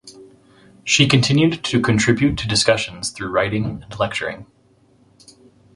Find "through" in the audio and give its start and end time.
3.11-3.29